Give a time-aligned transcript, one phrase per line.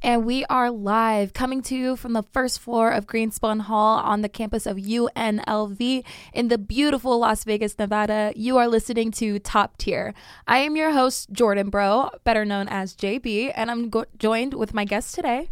[0.00, 4.22] And we are live coming to you from the first floor of Greenspun Hall on
[4.22, 8.32] the campus of UNLV in the beautiful Las Vegas, Nevada.
[8.36, 10.14] You are listening to Top Tier.
[10.46, 14.72] I am your host, Jordan Bro, better known as JB, and I'm go- joined with
[14.72, 15.50] my guest today.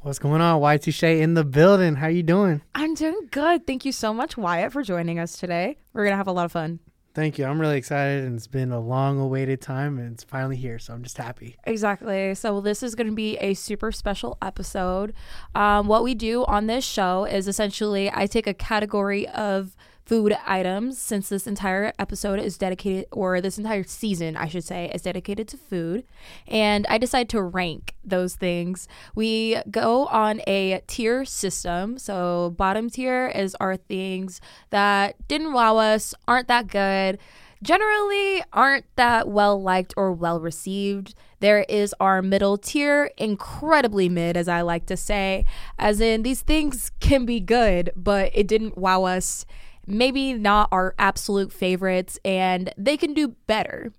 [0.00, 0.62] What's going on?
[0.62, 1.96] YT Shay in the building.
[1.96, 2.62] How you doing?
[2.74, 3.66] I'm doing good.
[3.66, 5.76] Thank you so much, Wyatt, for joining us today.
[5.92, 6.80] We're going to have a lot of fun.
[7.12, 7.44] Thank you.
[7.44, 10.78] I'm really excited, and it's been a long awaited time, and it's finally here.
[10.78, 11.56] So I'm just happy.
[11.64, 12.34] Exactly.
[12.36, 15.12] So this is going to be a super special episode.
[15.54, 19.76] Um, what we do on this show is essentially I take a category of
[20.10, 24.90] food items since this entire episode is dedicated or this entire season I should say
[24.92, 26.02] is dedicated to food
[26.48, 28.88] and I decide to rank those things.
[29.14, 31.96] We go on a tier system.
[31.96, 37.20] So bottom tier is our things that didn't wow us, aren't that good,
[37.62, 41.14] generally aren't that well liked or well received.
[41.38, 45.44] There is our middle tier, incredibly mid, as I like to say,
[45.78, 49.46] as in these things can be good, but it didn't wow us
[49.86, 53.92] maybe not our absolute favorites, and they can do better.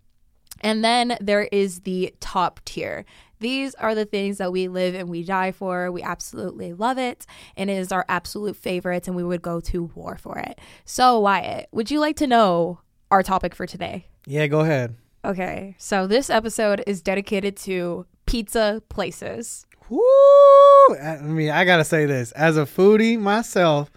[0.62, 3.06] And then there is the top tier.
[3.40, 5.92] These are the things that we live and we die for.
[5.92, 7.26] We absolutely love it,
[7.58, 10.60] and it is our absolute favorites, and we would go to war for it.
[10.86, 12.80] So, Wyatt, would you like to know
[13.10, 14.06] our topic for today?
[14.28, 14.96] Yeah, go ahead.
[15.26, 19.66] Okay, so this episode is dedicated to pizza places.
[19.90, 20.00] Woo!
[21.04, 23.92] I mean, I gotta say this as a foodie myself.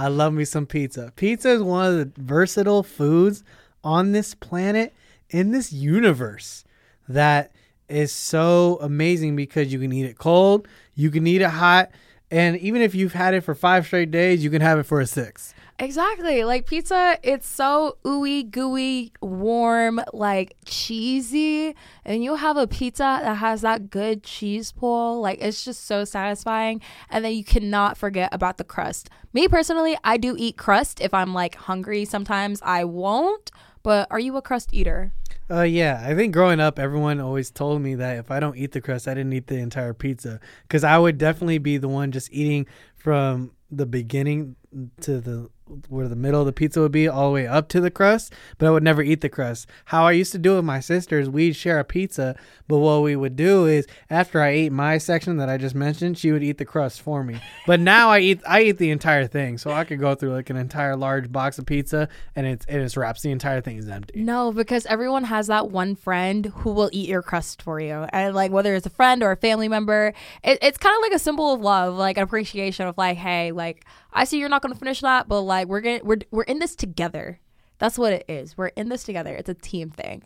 [0.00, 1.12] I love me some pizza.
[1.14, 3.44] Pizza is one of the versatile foods
[3.84, 4.94] on this planet,
[5.28, 6.64] in this universe,
[7.06, 7.52] that
[7.86, 11.90] is so amazing because you can eat it cold, you can eat it hot,
[12.30, 15.00] and even if you've had it for five straight days, you can have it for
[15.00, 15.52] a six.
[15.80, 16.44] Exactly.
[16.44, 21.74] Like pizza, it's so ooey gooey, warm, like cheesy.
[22.04, 25.22] And you have a pizza that has that good cheese pull.
[25.22, 26.82] Like it's just so satisfying.
[27.08, 29.08] And then you cannot forget about the crust.
[29.32, 32.04] Me personally, I do eat crust if I'm like hungry.
[32.04, 33.50] Sometimes I won't.
[33.82, 35.14] But are you a crust eater?
[35.50, 38.72] Uh, yeah, I think growing up, everyone always told me that if I don't eat
[38.72, 40.40] the crust, I didn't eat the entire pizza.
[40.62, 42.66] Because I would definitely be the one just eating
[42.96, 44.56] from the beginning
[45.00, 45.50] to the
[45.88, 48.32] where the middle of the pizza would be all the way up to the crust,
[48.58, 49.68] but I would never eat the crust.
[49.86, 52.36] How I used to do with my sisters, we'd share a pizza,
[52.66, 56.18] but what we would do is after I ate my section that I just mentioned,
[56.18, 57.40] she would eat the crust for me.
[57.66, 60.50] But now I eat I eat the entire thing, so I could go through like
[60.50, 63.88] an entire large box of pizza and it's it just wraps the entire thing is
[63.88, 64.20] empty.
[64.20, 68.34] No, because everyone has that one friend who will eat your crust for you, and
[68.34, 71.18] like whether it's a friend or a family member, it, it's kind of like a
[71.18, 74.72] symbol of love, like an appreciation of like, hey, like I see you're not going
[74.72, 77.40] to finish that, but like we're to we're we're in this together.
[77.78, 78.58] That's what it is.
[78.58, 79.34] We're in this together.
[79.34, 80.22] It's a team thing.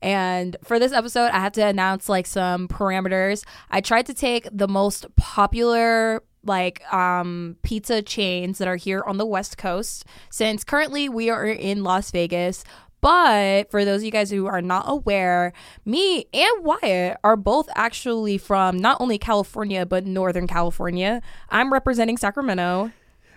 [0.00, 3.44] And for this episode, I have to announce like some parameters.
[3.70, 9.16] I tried to take the most popular like um pizza chains that are here on
[9.16, 12.64] the West Coast since currently we are in Las Vegas.
[13.00, 15.52] But for those of you guys who are not aware,
[15.84, 21.20] me and Wyatt are both actually from not only California, but Northern California.
[21.50, 22.92] I'm representing Sacramento.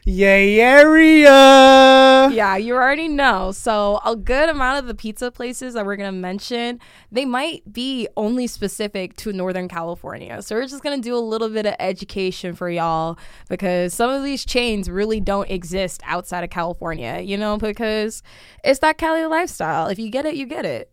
[0.08, 2.30] Yay area!
[2.32, 3.52] Yeah, you already know.
[3.52, 6.80] So, a good amount of the pizza places that we're to mention,
[7.12, 10.44] they might be only specific to Northern California.
[10.44, 13.18] So, we're just to do a little bit of education for y'all
[13.50, 18.22] because some of these chains really don't exist outside of California, you know, because
[18.64, 19.88] it's that Cali lifestyle.
[19.88, 20.92] If you get it, you get it.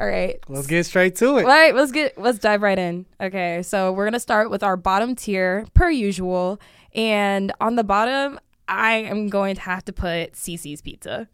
[0.00, 0.38] All right.
[0.48, 1.42] Let's get straight to it.
[1.42, 3.06] All right, let's get let's dive right in.
[3.20, 6.60] Okay, so we're gonna start with our bottom tier per usual,
[6.94, 8.38] and on the bottom,
[8.68, 11.28] I am going to have to put CiCi's Pizza.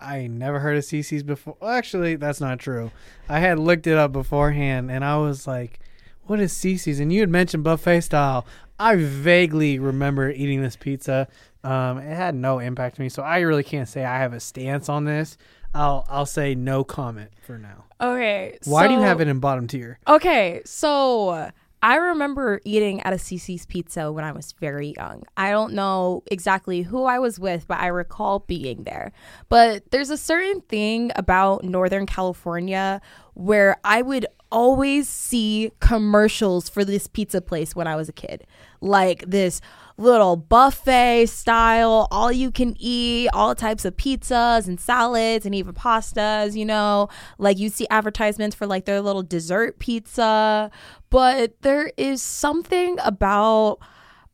[0.00, 1.56] I never heard of CiCi's before.
[1.60, 2.90] Well, actually, that's not true.
[3.28, 5.78] I had looked it up beforehand, and I was like,
[6.24, 8.46] "What is CiCi's?" And you had mentioned buffet style.
[8.78, 11.28] I vaguely remember eating this pizza.
[11.62, 14.40] Um, it had no impact on me, so I really can't say I have a
[14.40, 15.38] stance on this.
[15.74, 17.84] I'll I'll say no comment for now.
[18.00, 18.58] Okay.
[18.64, 19.98] Why do you have it in bottom tier?
[20.08, 21.50] Okay, so
[21.84, 25.24] I remember eating at a CC's Pizza when I was very young.
[25.36, 29.10] I don't know exactly who I was with, but I recall being there.
[29.48, 33.00] But there's a certain thing about Northern California
[33.34, 38.46] where I would always see commercials for this pizza place when I was a kid.
[38.80, 39.60] Like this
[39.96, 45.74] little buffet style, all you can eat, all types of pizzas and salads and even
[45.74, 47.08] pastas, you know.
[47.38, 50.70] Like you see advertisements for like their little dessert pizza.
[51.10, 53.78] But there is something about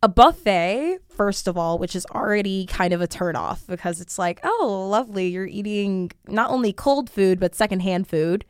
[0.03, 4.41] a buffet, first of all, which is already kind of a turnoff because it's like,
[4.45, 8.45] oh, lovely, you're eating not only cold food, but secondhand food.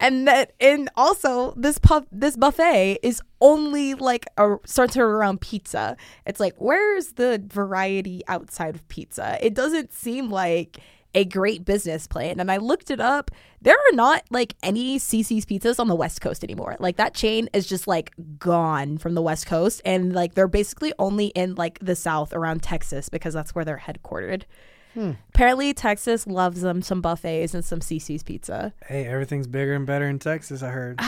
[0.00, 1.78] And that and also this
[2.10, 5.96] this buffet is only like a centered around pizza.
[6.26, 9.38] It's like where's the variety outside of pizza?
[9.44, 10.78] It doesn't seem like
[11.14, 12.40] a great business plan.
[12.40, 13.30] And I looked it up.
[13.60, 16.76] There are not like any CC's pizzas on the West Coast anymore.
[16.78, 19.82] Like that chain is just like gone from the West Coast.
[19.84, 23.82] And like they're basically only in like the South around Texas because that's where they're
[23.84, 24.44] headquartered.
[24.94, 25.12] Hmm.
[25.28, 28.72] Apparently, Texas loves them some buffets and some CC's pizza.
[28.86, 31.00] Hey, everything's bigger and better in Texas, I heard.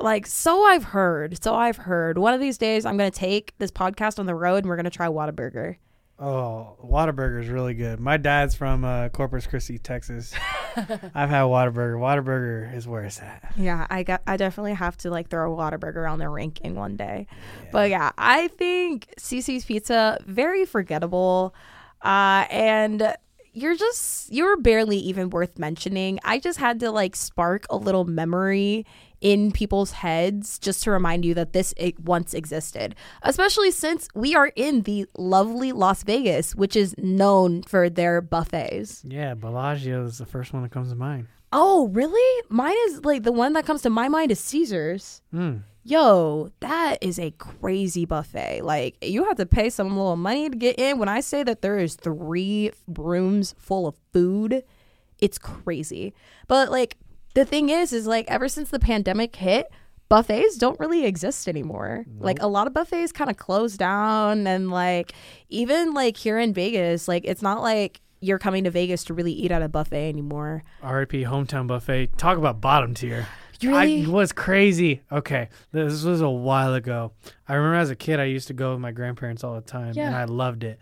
[0.00, 1.42] like, so I've heard.
[1.42, 2.18] So I've heard.
[2.18, 4.76] One of these days, I'm going to take this podcast on the road and we're
[4.76, 5.76] going to try Whataburger.
[6.18, 8.00] Oh, Whataburger is really good.
[8.00, 10.32] My dad's from uh, Corpus Christi, Texas.
[10.76, 11.98] I've had Whataburger.
[11.98, 13.52] Whataburger is where it's at.
[13.54, 14.22] Yeah, I got.
[14.26, 17.26] I definitely have to like throw a Whataburger on the ranking one day.
[17.64, 17.68] Yeah.
[17.70, 21.54] But yeah, I think CC's Pizza very forgettable,
[22.00, 23.14] uh, and
[23.56, 26.20] you're just you're barely even worth mentioning.
[26.24, 28.84] I just had to like spark a little memory
[29.22, 31.72] in people's heads just to remind you that this
[32.04, 37.88] once existed, especially since we are in the lovely Las Vegas, which is known for
[37.88, 39.02] their buffets.
[39.04, 41.26] Yeah, Bellagio is the first one that comes to mind.
[41.52, 42.42] Oh, really?
[42.48, 45.22] Mine is like the one that comes to my mind is Caesars.
[45.32, 45.62] Mm.
[45.84, 48.62] Yo, that is a crazy buffet.
[48.62, 50.98] Like you have to pay some little money to get in.
[50.98, 54.64] When I say that there is three rooms full of food,
[55.20, 56.12] it's crazy.
[56.48, 56.96] But like
[57.34, 59.68] the thing is, is like ever since the pandemic hit,
[60.08, 62.04] buffets don't really exist anymore.
[62.08, 62.24] Nope.
[62.24, 65.12] Like a lot of buffets kind of closed down and like
[65.48, 69.32] even like here in Vegas, like it's not like you're coming to Vegas to really
[69.32, 70.64] eat at a buffet anymore.
[70.82, 72.16] RIP hometown buffet.
[72.16, 73.26] Talk about bottom tier.
[73.60, 74.04] You really?
[74.04, 75.02] I was crazy.
[75.10, 77.12] Okay, this was a while ago.
[77.48, 79.94] I remember as a kid, I used to go with my grandparents all the time,
[79.94, 80.08] yeah.
[80.08, 80.78] and I loved it.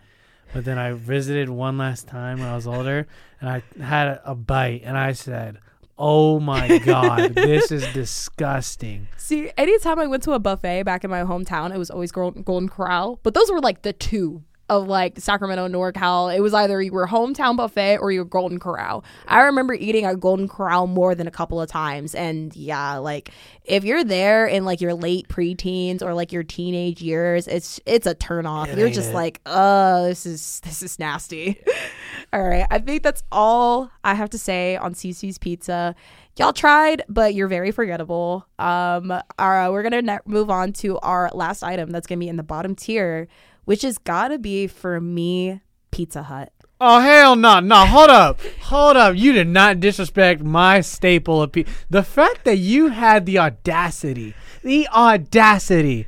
[0.53, 3.07] But then I visited one last time when I was older,
[3.39, 5.59] and I had a bite, and I said,
[5.97, 9.07] Oh my god, this is disgusting.
[9.17, 12.69] See, anytime I went to a buffet back in my hometown, it was always Golden
[12.69, 16.35] Corral, but those were like the two of like Sacramento, NorCal.
[16.35, 19.03] It was either you were hometown buffet or you were Golden Corral.
[19.27, 23.31] I remember eating at Golden Corral more than a couple of times, and yeah, like
[23.63, 28.07] if you're there in like your late preteens or like your teenage years, it's it's
[28.07, 28.75] a turn off.
[28.75, 29.15] You're just it.
[29.15, 31.61] like, oh, this is this is nasty.
[32.33, 32.65] All right.
[32.69, 35.95] I think that's all I have to say on CC's Pizza.
[36.37, 38.45] Y'all tried, but you're very forgettable.
[38.59, 42.23] Um, our, we're going to ne- move on to our last item that's going to
[42.23, 43.29] be in the bottom tier,
[43.65, 46.51] which has got to be for me Pizza Hut.
[46.79, 47.59] Oh hell no!
[47.59, 49.15] No, hold up, hold up!
[49.15, 51.73] You did not disrespect my staple of pizza.
[51.89, 56.07] The fact that you had the audacity, the audacity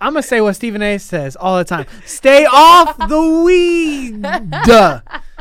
[0.00, 0.98] I'm gonna say what Stephen A.
[0.98, 4.22] says all the time: "Stay off the weed.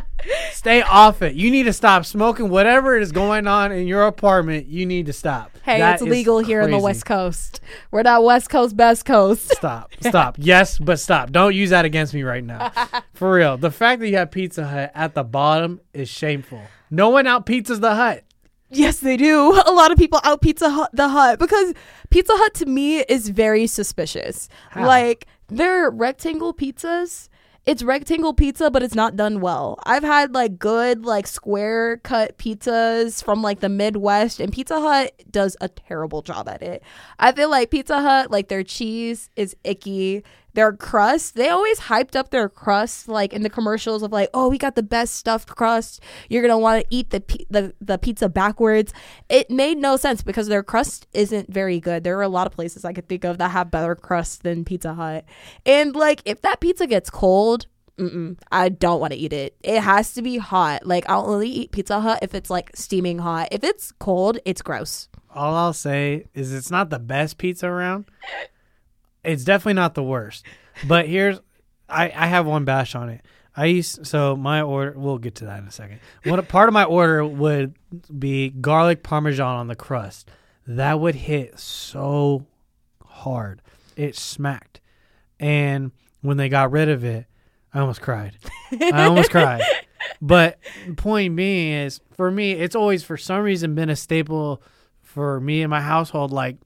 [0.51, 1.35] Stay off it.
[1.35, 2.49] You need to stop smoking.
[2.49, 5.57] Whatever is going on in your apartment, you need to stop.
[5.63, 7.61] Hey, that it's legal here in the West Coast.
[7.91, 9.51] We're not West Coast, best coast.
[9.51, 9.93] Stop.
[10.01, 10.37] Stop.
[10.39, 11.31] yes, but stop.
[11.31, 12.71] Don't use that against me right now.
[13.13, 13.57] For real.
[13.57, 16.61] The fact that you have Pizza Hut at the bottom is shameful.
[16.89, 18.23] No one out pizzas the hut.
[18.69, 19.61] Yes, they do.
[19.65, 21.73] A lot of people out Pizza Hut the Hut because
[22.09, 24.49] Pizza Hut to me is very suspicious.
[24.75, 27.29] Like they're rectangle pizzas.
[27.67, 29.77] It's rectangle pizza, but it's not done well.
[29.83, 35.11] I've had like good like square cut pizzas from like the Midwest, and Pizza Hut
[35.29, 36.81] does a terrible job at it.
[37.19, 40.23] I feel like Pizza Hut, like their cheese is icky
[40.57, 44.49] their crust they always hyped up their crust like in the commercials of like oh
[44.49, 48.28] we got the best stuffed crust you're gonna want to eat the, the the pizza
[48.28, 48.92] backwards
[49.30, 52.54] it made no sense because their crust isn't very good there are a lot of
[52.54, 55.23] places i could think of that have better crust than pizza hut
[55.64, 57.68] and like if that pizza gets cold
[57.99, 59.56] Mm-mm, I don't want to eat it.
[59.64, 60.85] It has to be hot.
[60.85, 63.47] Like I'll only eat Pizza Hut if it's like steaming hot.
[63.52, 65.09] If it's cold, it's gross.
[65.33, 68.06] All I'll say is it's not the best pizza around.
[69.27, 70.45] It's definitely not the worst.
[70.87, 71.39] But here's
[71.89, 73.25] I, I have one bash on it.
[73.55, 74.93] I used so my order.
[74.97, 75.99] We'll get to that in a second.
[76.23, 77.75] What part of my order would
[78.17, 80.29] be garlic parmesan on the crust.
[80.67, 82.45] That would hit so
[83.03, 83.61] hard.
[83.95, 84.81] It smacked,
[85.39, 85.91] and
[86.21, 87.25] when they got rid of it,
[87.73, 88.37] I almost cried.
[88.71, 89.61] I almost cried.
[90.21, 90.57] But
[90.95, 94.63] point being is, for me, it's always for some reason been a staple
[95.01, 96.31] for me and my household.
[96.31, 96.57] Like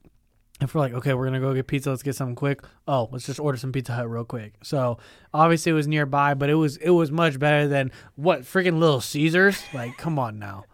[0.61, 2.61] if we're like, okay, we're gonna go get pizza, let's get something quick.
[2.87, 4.53] Oh, let's just order some Pizza Hut real quick.
[4.61, 4.99] So
[5.33, 9.01] obviously it was nearby, but it was it was much better than what freaking Little
[9.01, 9.61] Caesars.
[9.73, 10.65] Like, come on now,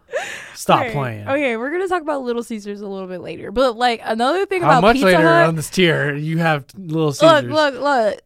[0.54, 0.92] stop okay.
[0.92, 1.28] playing.
[1.28, 4.62] Okay, we're gonna talk about Little Caesars a little bit later, but like another thing
[4.62, 7.44] How about much Pizza later Hut, on this tier you have Little Caesars?
[7.44, 8.22] Look, look, look.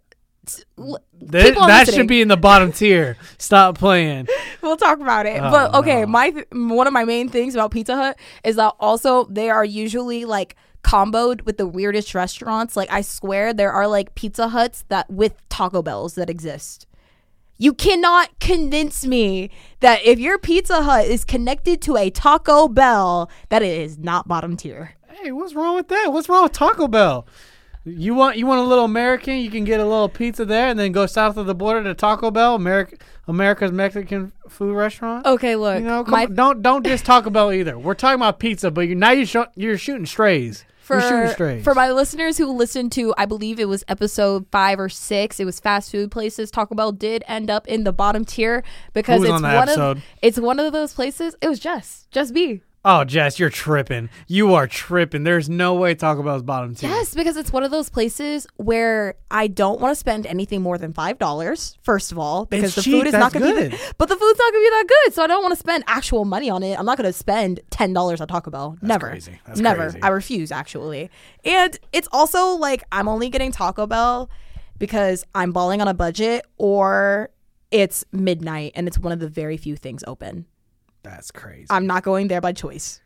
[1.20, 1.96] That, listening.
[1.96, 3.16] should be in the bottom tier.
[3.38, 4.26] Stop playing.
[4.60, 5.40] we'll talk about it.
[5.40, 6.08] Oh, but okay, no.
[6.08, 9.64] my th- one of my main things about Pizza Hut is that also they are
[9.64, 12.76] usually like comboed with the weirdest restaurants.
[12.76, 16.86] Like I swear there are like Pizza Huts that with Taco Bells that exist.
[17.58, 23.30] You cannot convince me that if your Pizza Hut is connected to a Taco Bell,
[23.50, 24.96] that it is not bottom tier.
[25.08, 26.08] Hey, what's wrong with that?
[26.12, 27.26] What's wrong with Taco Bell?
[27.84, 29.38] You want you want a little American?
[29.38, 31.94] You can get a little pizza there, and then go south of the border to
[31.94, 32.96] Taco Bell, America,
[33.26, 35.26] America's Mexican food restaurant.
[35.26, 37.76] Okay, look, you know, come my on, don't don't just Taco Bell either.
[37.76, 40.64] We're talking about pizza, but you now you show, you're shooting strays.
[40.82, 41.64] For you're shooting strays.
[41.64, 45.38] for my listeners who listened to, I believe it was episode five or six.
[45.38, 46.50] It was fast food places.
[46.50, 49.98] Taco Bell did end up in the bottom tier because it's on one episode?
[49.98, 51.36] of it's one of those places.
[51.40, 54.08] It was just just be oh, Jess, you're tripping.
[54.26, 55.24] You are tripping.
[55.24, 56.90] There's no way Taco Bell's bottom tier.
[56.90, 60.78] yes because it's one of those places where I don't want to spend anything more
[60.78, 61.76] than five dollars.
[61.82, 63.72] First of all, because It's the cheap, food is not going to be, good.
[63.72, 65.14] that- but the food's not going to be that good.
[65.14, 66.78] So I don't want to spend actual money on it.
[66.78, 68.76] I'm not going to spend ten dollars at Taco Bell.
[68.82, 69.38] Never, crazy.
[69.46, 69.82] That's never.
[69.84, 70.02] crazy.
[70.02, 71.10] I refuse actually.
[71.44, 74.28] And it's also like I'm only getting Taco Bell
[74.78, 77.30] because I'm balling on a budget or
[77.70, 80.46] it's midnight and it's one of the very few things open.
[81.02, 81.66] That's crazy.
[81.70, 83.00] I'm not going there by choice.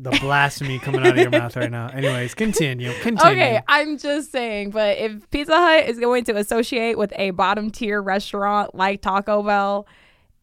[0.00, 1.88] the blasphemy coming out of your mouth right now.
[1.92, 2.92] Anyways, continue.
[3.00, 3.32] Continue.
[3.32, 7.70] Okay, I'm just saying, but if Pizza Hut is going to associate with a bottom
[7.70, 9.86] tier restaurant like Taco Bell,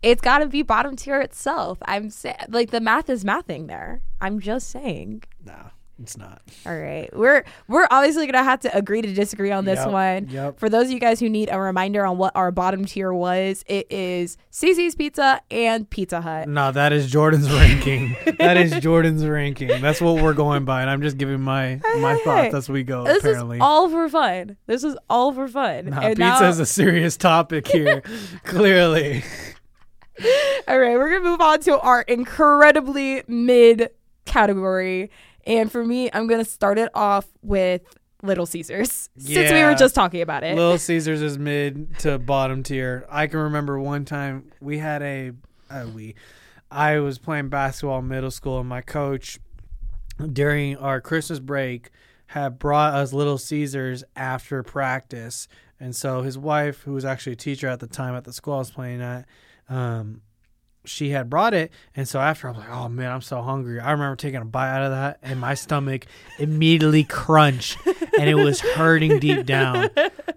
[0.02, 1.78] it's got to be bottom tier itself.
[1.86, 4.02] I'm saying, like the math is mathing there.
[4.22, 5.24] I'm just saying.
[5.46, 5.72] No,
[6.02, 6.42] it's not.
[6.66, 10.28] All right, we're we're obviously gonna have to agree to disagree on this Yep, one.
[10.30, 10.60] yep.
[10.60, 13.64] For those of you guys who need a reminder on what our bottom tier was,
[13.68, 16.50] it is CC's Pizza and Pizza Hut.
[16.50, 18.16] No, that is Jordan's ranking.
[18.40, 19.70] that is Jordan's ranking.
[19.82, 22.84] That's what we're going by, and I'm just giving my my hey, thoughts as we
[22.84, 23.06] go.
[23.06, 24.58] This apparently, is all for fun.
[24.68, 25.92] This is all for fun.
[25.92, 28.02] Nah, And pizza now- is a serious topic here.
[28.44, 29.24] Clearly,
[30.68, 33.90] All right, we're gonna move on to our incredibly mid
[34.26, 35.12] category,
[35.46, 37.82] and for me, I'm gonna start it off with
[38.24, 40.56] Little Caesars, since we were just talking about it.
[40.56, 43.06] Little Caesars is mid to bottom tier.
[43.10, 45.32] I can remember one time we had a
[45.70, 46.16] uh, we.
[46.72, 49.40] I was playing basketball in middle school, and my coach
[50.32, 51.92] during our Christmas break
[52.28, 55.48] had brought us Little Caesars after practice,
[55.80, 58.56] and so his wife, who was actually a teacher at the time at the school
[58.56, 59.26] I was playing at,
[59.70, 60.22] um,
[60.86, 63.92] she had brought it, and so after I'm like, "Oh man, I'm so hungry." I
[63.92, 66.06] remember taking a bite out of that, and my stomach
[66.40, 69.90] immediately crunched, and it was hurting deep down.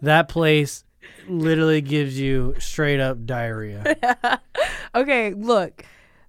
[0.02, 0.84] That place
[1.28, 4.40] literally gives you straight up diarrhea.
[4.94, 5.84] okay, look,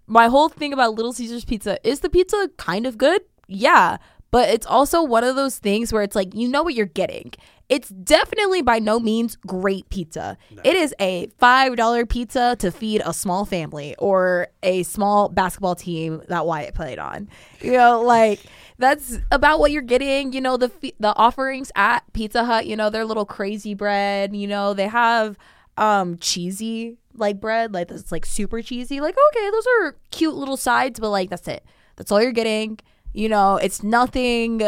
[0.07, 3.21] my whole thing about Little Caesars pizza is the pizza kind of good?
[3.47, 3.97] Yeah,
[4.31, 7.31] but it's also one of those things where it's like you know what you're getting.
[7.69, 10.38] It's definitely by no means great pizza.
[10.63, 16.23] It is a $5 pizza to feed a small family or a small basketball team
[16.29, 17.29] that Wyatt played on.
[17.61, 18.41] You know, like
[18.79, 20.33] that's about what you're getting.
[20.33, 24.47] You know, the the offerings at Pizza Hut, you know, their little crazy bread, you
[24.47, 25.38] know, they have
[25.77, 28.99] um cheesy like bread, like that's like super cheesy.
[28.99, 31.63] Like, okay, those are cute little sides, but like that's it.
[31.97, 32.79] That's all you're getting.
[33.13, 34.61] You know, it's nothing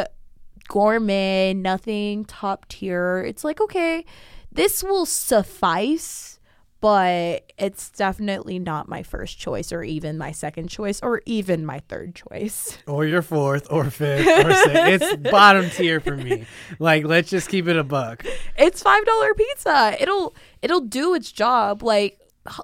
[0.71, 3.25] gourmet, nothing top tier.
[3.27, 4.05] It's like, okay,
[4.53, 6.39] this will suffice,
[6.79, 11.79] but it's definitely not my first choice or even my second choice or even my
[11.89, 12.77] third choice.
[12.87, 15.11] or your fourth or fifth or sixth.
[15.11, 16.45] It's bottom tier for me.
[16.79, 18.25] Like, let's just keep it a buck.
[18.55, 19.97] It's five dollar pizza.
[19.99, 21.83] It'll it'll do its job.
[21.83, 22.17] Like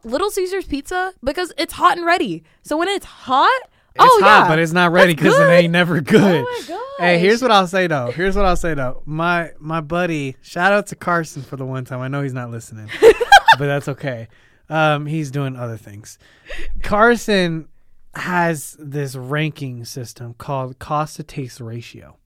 [0.06, 2.46] Little Caesars pizza because it's hot and ready.
[2.64, 3.62] So when it's hot,
[4.00, 6.46] oh hot, yeah, but it's not ready because it ain't never good.
[6.48, 8.12] Oh my Hey, here's what I'll say though.
[8.12, 9.04] Here's what I'll say though.
[9.06, 12.02] My my buddy, shout out to Carson for the one time.
[12.02, 14.28] I know he's not listening, but that's okay.
[14.70, 16.18] Um, he's doing other things.
[16.82, 17.68] Carson
[18.16, 22.18] has this ranking system called cost to taste ratio,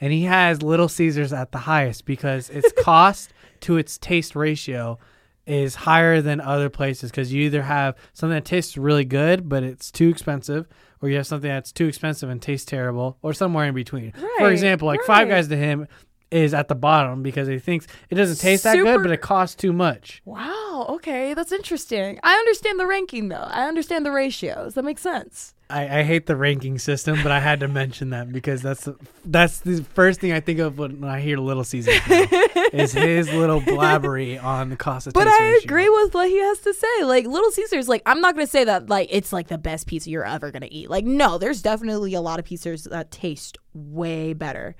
[0.00, 4.98] and he has Little Caesars at the highest because its cost to its taste ratio
[5.46, 9.62] is higher than other places because you either have something that tastes really good but
[9.62, 10.68] it's too expensive
[11.02, 14.36] or you have something that's too expensive and tastes terrible or somewhere in between Right,
[14.38, 15.86] for example like five guys to him
[16.30, 19.56] is at the bottom because he thinks it doesn't taste that good but it costs
[19.56, 20.86] too much Wow.
[20.88, 22.18] Okay, that's interesting.
[22.22, 23.36] I understand the ranking though.
[23.36, 24.74] I understand the ratios.
[24.74, 25.54] That makes sense.
[25.70, 28.96] I, I hate the ranking system but i had to mention that because that's the,
[29.24, 31.90] that's the first thing i think of when i hear little caesar
[32.72, 35.64] is his little blabbery on the cost of But I ratio.
[35.64, 37.02] agree with what he has to say.
[37.04, 40.08] Like Little Caesars, like I'm not gonna say that like it's like the best pizza
[40.10, 40.88] you're ever gonna eat.
[40.88, 44.76] Like no, there's definitely a lot of pizzas that taste way better,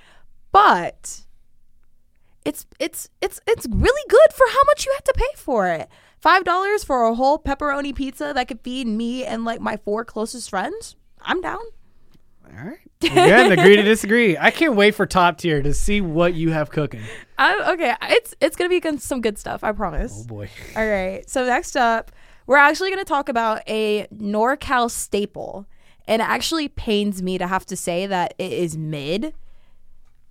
[0.52, 1.22] but
[2.44, 5.88] it's it's it's it's really good for how much you have to pay for it.
[6.20, 10.04] Five dollars for a whole pepperoni pizza that could feed me and like my four
[10.04, 10.96] closest friends.
[11.22, 11.60] I'm down.
[12.44, 12.78] All right.
[13.02, 14.36] Again, agree to disagree.
[14.36, 17.00] I can't wait for top tier to see what you have cooking.
[17.38, 19.64] I, okay, it's it's gonna be good, some good stuff.
[19.64, 20.12] I promise.
[20.14, 20.50] Oh boy.
[20.76, 21.28] All right.
[21.28, 22.12] So next up,
[22.46, 25.66] we're actually gonna talk about a NorCal staple,
[26.06, 29.32] and it actually pains me to have to say that it is mid,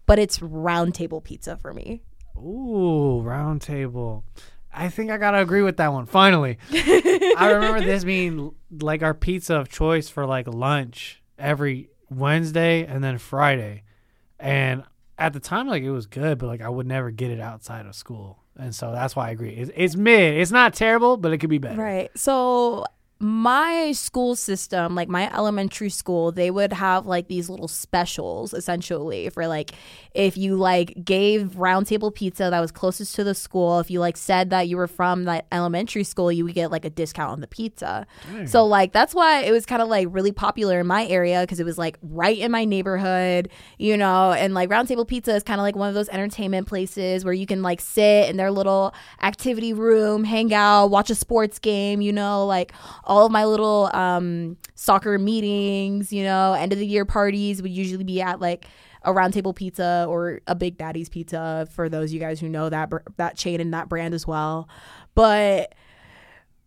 [0.05, 2.03] but it's round table pizza for me.
[2.37, 4.23] Ooh, round table.
[4.73, 6.05] I think I gotta agree with that one.
[6.05, 12.85] Finally, I remember this being like our pizza of choice for like lunch every Wednesday
[12.85, 13.83] and then Friday,
[14.39, 14.83] and
[15.17, 17.85] at the time like it was good, but like I would never get it outside
[17.85, 19.51] of school, and so that's why I agree.
[19.51, 20.35] It's, it's mid.
[20.37, 21.81] It's not terrible, but it could be better.
[21.81, 22.11] Right.
[22.15, 22.85] So
[23.21, 29.29] my school system, like my elementary school, they would have like these little specials essentially
[29.29, 29.71] for like
[30.13, 34.15] if you like gave roundtable pizza that was closest to the school, if you like
[34.15, 37.41] said that you were from that elementary school, you would get like a discount on
[37.41, 38.07] the pizza.
[38.47, 41.59] So like that's why it was kind of like really popular in my area because
[41.59, 45.59] it was like right in my neighborhood, you know, and like roundtable pizza is kind
[45.59, 48.93] of like one of those entertainment places where you can like sit in their little
[49.21, 52.71] activity room, hang out, watch a sports game, you know, like
[53.09, 57.71] all of my little um, soccer meetings, you know, end of the year parties would
[57.71, 58.67] usually be at like
[59.01, 62.47] a round table pizza or a Big Daddy's pizza for those of you guys who
[62.47, 64.69] know that that chain and that brand as well.
[65.15, 65.73] But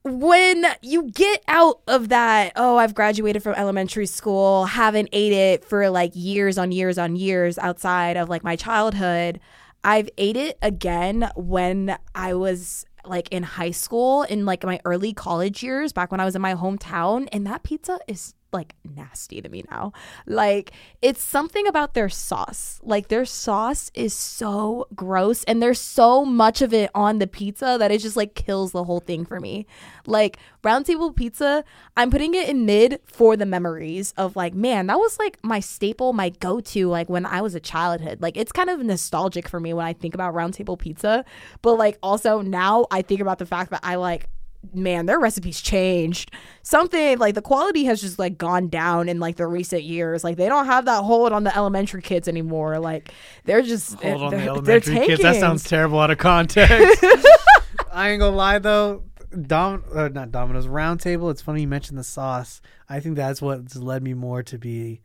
[0.02, 5.64] when you get out of that, oh, I've graduated from elementary school, haven't ate it
[5.64, 9.38] for like years on years on years outside of like my childhood,
[9.84, 15.12] I've ate it again when I was like in high school in like my early
[15.12, 19.40] college years back when I was in my hometown and that pizza is like nasty
[19.40, 19.92] to me now.
[20.26, 22.80] Like it's something about their sauce.
[22.82, 27.76] Like their sauce is so gross and there's so much of it on the pizza
[27.78, 29.66] that it just like kills the whole thing for me.
[30.06, 31.64] Like round table pizza,
[31.96, 35.60] I'm putting it in mid for the memories of like, man, that was like my
[35.60, 38.20] staple, my go-to like when I was a childhood.
[38.20, 41.24] Like it's kind of nostalgic for me when I think about round table pizza,
[41.62, 44.28] but like also now I think about the fact that I like
[44.74, 46.30] man, their recipes changed.
[46.62, 50.24] Something like the quality has just like gone down in like the recent years.
[50.24, 52.78] Like they don't have that hold on the elementary kids anymore.
[52.78, 53.12] Like
[53.44, 55.22] they're just hold on they're, the elementary they're kids.
[55.22, 57.04] That sounds terrible out of context.
[57.92, 59.04] I ain't gonna lie though.
[59.46, 61.30] Dom, uh, not Domino's Round Table.
[61.30, 62.60] It's funny you mentioned the sauce.
[62.88, 65.00] I think that's what's led me more to be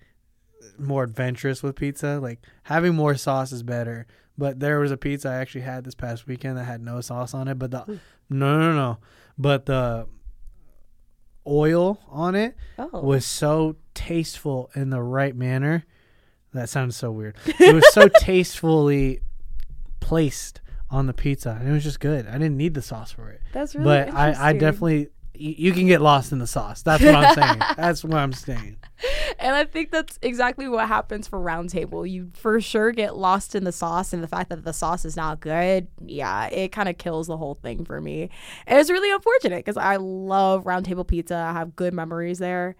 [0.77, 2.19] more adventurous with pizza.
[2.21, 4.05] Like having more sauce is better.
[4.37, 7.33] But there was a pizza I actually had this past weekend that had no sauce
[7.33, 7.57] on it.
[7.57, 8.97] But the no no no,
[9.37, 10.07] but the
[11.45, 13.01] oil on it Oh.
[13.01, 15.85] was so tasteful in the right manner.
[16.53, 17.35] That sounds so weird.
[17.45, 19.21] It was so tastefully
[19.99, 22.27] placed on the pizza, and it was just good.
[22.27, 25.87] I didn't need the sauce for it, That's really but I, I definitely you can
[25.87, 26.81] get lost in the sauce.
[26.81, 27.61] That's what I'm saying.
[27.77, 28.77] That's what I'm saying.
[29.39, 32.09] And I think that's exactly what happens for Roundtable.
[32.09, 35.15] You for sure get lost in the sauce and the fact that the sauce is
[35.15, 35.87] not good.
[36.03, 38.29] Yeah, it kind of kills the whole thing for me.
[38.65, 41.35] And it's really unfortunate because I love Roundtable pizza.
[41.35, 42.75] I have good memories there,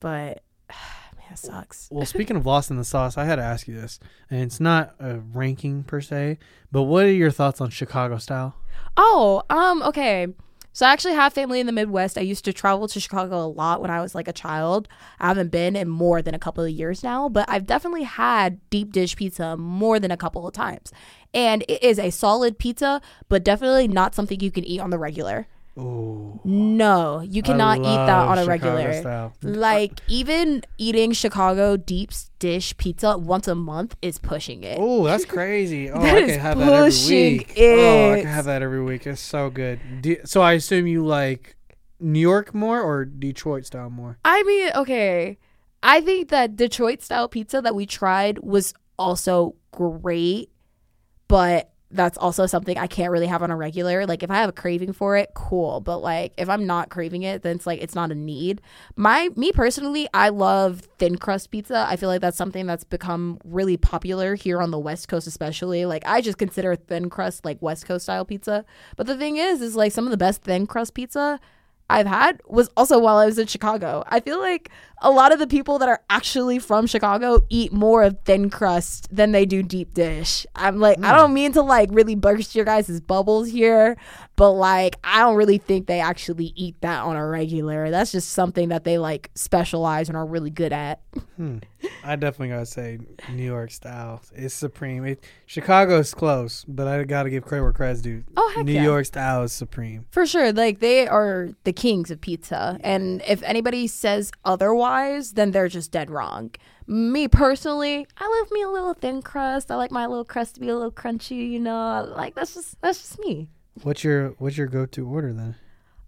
[0.00, 1.88] but man, it sucks.
[1.90, 3.98] Well, speaking of lost in the sauce, I had to ask you this,
[4.28, 6.38] and it's not a ranking per se,
[6.70, 8.54] but what are your thoughts on Chicago style?
[8.96, 10.26] Oh, um, okay.
[10.74, 12.16] So I actually have family in the Midwest.
[12.16, 14.88] I used to travel to Chicago a lot when I was like a child.
[15.20, 18.58] I haven't been in more than a couple of years now, but I've definitely had
[18.70, 20.90] deep dish pizza more than a couple of times.
[21.34, 24.98] And it is a solid pizza, but definitely not something you can eat on the
[24.98, 25.46] regular.
[25.74, 28.92] Oh, No, you cannot eat that on a regular.
[29.00, 29.32] Style.
[29.42, 34.76] Like even eating Chicago deep dish pizza once a month is pushing it.
[34.80, 35.90] Oh, that's crazy.
[35.94, 37.54] Oh, That I is can have that every pushing week.
[37.56, 37.62] Oh,
[38.12, 38.22] I it.
[38.22, 39.06] can have that every week.
[39.06, 39.80] It's so good.
[40.02, 41.56] Do, so I assume you like
[42.00, 44.18] New York more or Detroit style more?
[44.24, 45.38] I mean, okay.
[45.82, 50.50] I think that Detroit style pizza that we tried was also great,
[51.28, 54.06] but that's also something I can't really have on a regular.
[54.06, 55.80] Like if I have a craving for it, cool.
[55.80, 58.60] But like if I'm not craving it, then it's like it's not a need.
[58.96, 61.86] My me personally, I love thin crust pizza.
[61.88, 65.84] I feel like that's something that's become really popular here on the West Coast especially.
[65.84, 68.64] Like I just consider thin crust like West Coast style pizza.
[68.96, 71.38] But the thing is is like some of the best thin crust pizza
[71.92, 74.02] I've had was also while I was in Chicago.
[74.08, 74.70] I feel like
[75.02, 79.14] a lot of the people that are actually from Chicago eat more of thin crust
[79.14, 80.46] than they do deep dish.
[80.54, 83.96] I'm like, I don't mean to like really burst your guys' bubbles here,
[84.36, 87.90] but like, I don't really think they actually eat that on a regular.
[87.90, 91.00] That's just something that they like specialize and are really good at.
[91.36, 91.58] Hmm.
[92.04, 92.98] I definitely gotta say
[93.30, 95.04] New York style is supreme.
[95.04, 98.24] It, Chicago's close, but I gotta give credit where credit's due.
[98.36, 98.82] Oh, heck New yeah.
[98.84, 100.06] York style is supreme.
[100.10, 100.52] For sure.
[100.52, 102.78] Like they are the kings of pizza.
[102.82, 106.50] And if anybody says otherwise, then they're just dead wrong.
[106.86, 109.70] Me personally, I love me a little thin crust.
[109.70, 112.12] I like my little crust to be a little crunchy, you know.
[112.16, 113.48] Like that's just that's just me.
[113.82, 115.54] What's your what's your go to order then?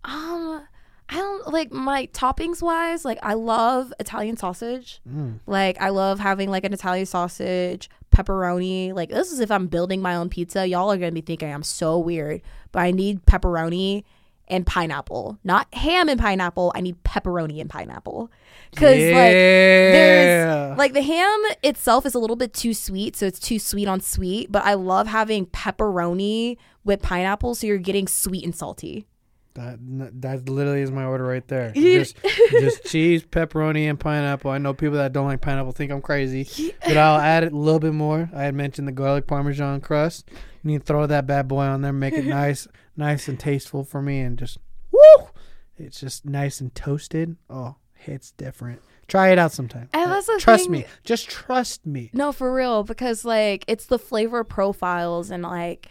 [0.04, 0.66] Um
[1.08, 5.00] I don't like my toppings wise, like I love Italian sausage.
[5.08, 5.40] Mm.
[5.46, 8.94] Like I love having like an Italian sausage, pepperoni.
[8.94, 10.66] Like this is if I'm building my own pizza.
[10.66, 14.04] Y'all are gonna be thinking I'm so weird, but I need pepperoni
[14.48, 16.72] and pineapple, not ham and pineapple.
[16.74, 18.30] I need pepperoni and pineapple
[18.70, 19.06] because yeah.
[19.06, 23.58] like there's like the ham itself is a little bit too sweet, so it's too
[23.58, 24.50] sweet on sweet.
[24.50, 29.06] But I love having pepperoni with pineapple, so you're getting sweet and salty.
[29.54, 29.78] That
[30.20, 31.70] that literally is my order right there.
[31.74, 32.16] Just
[32.50, 34.50] just cheese, pepperoni, and pineapple.
[34.50, 37.56] I know people that don't like pineapple think I'm crazy, but I'll add it a
[37.56, 38.28] little bit more.
[38.34, 40.28] I had mentioned the garlic parmesan crust.
[40.62, 43.84] You need to throw that bad boy on there, make it nice, nice and tasteful
[43.84, 44.58] for me, and just
[44.90, 45.28] woo!
[45.76, 47.36] It's just nice and toasted.
[47.48, 48.80] Oh, hits different.
[49.06, 49.88] Try it out sometime.
[49.92, 50.84] And that's the trust thing- me.
[51.04, 52.10] Just trust me.
[52.12, 55.86] No, for real, because like it's the flavor profiles and like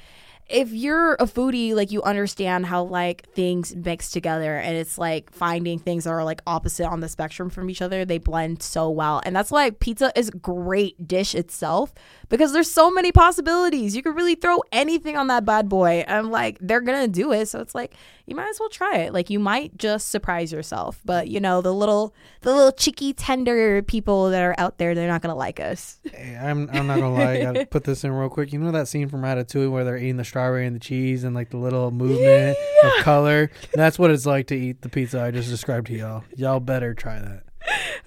[0.53, 5.31] if you're a foodie, like you understand how like things mix together and it's like
[5.31, 8.05] finding things that are like opposite on the spectrum from each other.
[8.05, 9.19] They blend so well.
[9.25, 11.91] And that's why pizza is a great dish itself
[12.34, 13.96] because there's so many possibilities.
[13.96, 17.32] You could really throw anything on that bad boy and I'm like they're gonna do
[17.32, 17.46] it.
[17.46, 17.93] So it's like
[18.26, 19.13] you might as well try it.
[19.13, 21.00] Like you might just surprise yourself.
[21.06, 25.08] But you know, the little the little cheeky tender people that are out there, they're
[25.08, 26.00] not gonna like us.
[26.13, 27.34] Hey, I'm I'm not gonna lie.
[27.34, 28.52] I gotta put this in real quick.
[28.52, 31.36] You know that scene from Ratatouille where they're eating the strawberry and the cheese and
[31.36, 33.52] like the little movement of color.
[33.74, 36.24] That's what it's like to eat the pizza I just described to y'all.
[36.36, 37.42] Y'all better try that.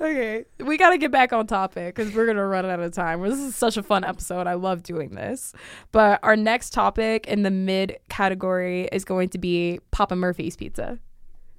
[0.00, 3.22] Okay, we got to get back on topic because we're gonna run out of time.
[3.22, 4.46] This is such a fun episode.
[4.46, 5.52] I love doing this.
[5.92, 10.98] But our next topic in the mid category is going to be Papa Murphy's pizza.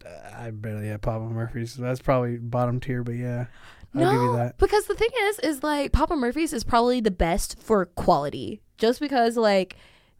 [0.05, 1.73] Uh, I barely had Papa Murphy's.
[1.73, 3.45] So that's probably bottom tier, but yeah,
[3.95, 4.57] I'll that.
[4.57, 8.99] because the thing is, is like Papa Murphy's is probably the best for quality, just
[8.99, 9.75] because like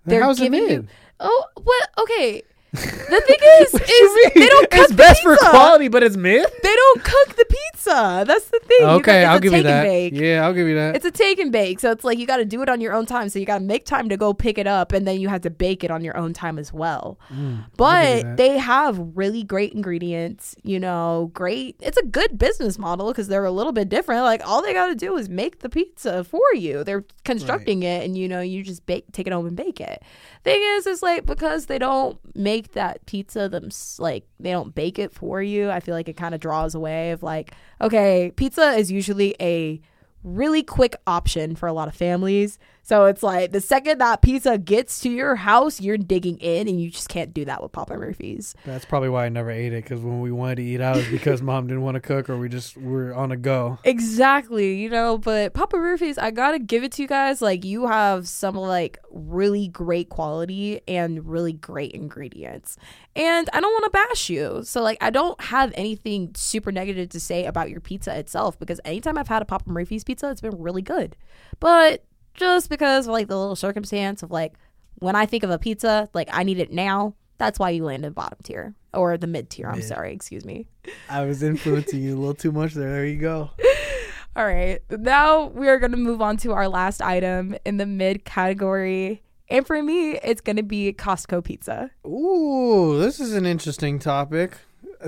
[0.06, 0.88] they're how's it giving you.
[1.20, 1.90] Oh, what?
[2.00, 2.44] Okay.
[2.74, 6.52] The thing is, is they don't cook It's the best for quality, but it's myth.
[6.62, 8.26] They don't cook the pizza.
[8.28, 8.86] That's the thing.
[8.88, 9.84] Okay, I'll give you that.
[9.84, 10.14] bake.
[10.14, 10.96] Yeah, I'll give you that.
[10.96, 11.80] It's a take and bake.
[11.80, 13.30] So it's like you got to do it on your own time.
[13.30, 15.42] So you got to make time to go pick it up and then you have
[15.42, 17.18] to bake it on your own time as well.
[17.34, 21.78] Mm, I'll give you But they have really great ingredients, you know, great.
[21.80, 24.24] It's a good business model because they're a little bit different.
[24.24, 26.84] Like all they got to do is make the pizza for you.
[26.84, 30.04] They're constructing it and you know, you just bake take it home and bake it.
[30.44, 35.00] Thing is is like because they don't make that pizza them like they don't bake
[35.00, 35.70] it for you.
[35.70, 39.82] I feel like it kind of draws away of like okay, pizza is usually a
[40.24, 42.60] really quick option for a lot of families.
[42.88, 46.82] So it's like the second that pizza gets to your house, you're digging in, and
[46.82, 48.56] you just can't do that with Papa Murphy's.
[48.66, 51.00] That's probably why I never ate it because when we wanted to eat out, it
[51.00, 53.78] was because mom didn't want to cook or we just were on a go.
[53.84, 57.42] Exactly, you know, but Papa Murphy's, I gotta give it to you guys.
[57.42, 62.78] Like, you have some like really great quality and really great ingredients.
[63.18, 64.62] And I don't wanna bash you.
[64.64, 68.80] So, like, I don't have anything super negative to say about your pizza itself because
[68.86, 71.16] anytime I've had a Papa Murphy's pizza, it's been really good.
[71.60, 74.54] But just because of like the little circumstance of like
[74.96, 78.16] when I think of a pizza, like I need it now, that's why you landed
[78.16, 79.70] bottom tier or the mid tier.
[79.70, 80.66] I'm sorry, excuse me.
[81.10, 82.90] I was influencing you a little too much there.
[82.90, 83.52] There you go.
[84.36, 84.80] All right.
[84.90, 89.24] Now we are going to move on to our last item in the mid category.
[89.50, 91.92] And for me, it's going to be Costco pizza.
[92.06, 94.58] Ooh, this is an interesting topic.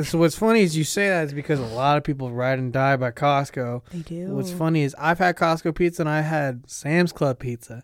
[0.04, 2.72] So what's funny is you say that is because a lot of people ride and
[2.72, 3.82] die by Costco.
[3.92, 4.30] They do.
[4.36, 7.84] What's funny is I've had Costco pizza and I had Sam's Club pizza.